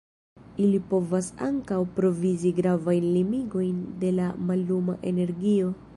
Ili 0.67 0.79
povas 0.93 1.27
ankaŭ 1.47 1.77
provizi 1.99 2.55
gravajn 2.61 3.07
limigojn 3.19 3.79
de 4.05 4.15
la 4.21 4.31
malluma 4.49 5.01
energio. 5.13 5.75